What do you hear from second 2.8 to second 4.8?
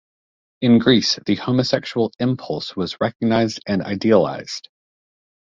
recognized and idealized.